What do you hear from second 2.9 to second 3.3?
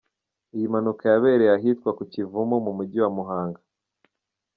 wa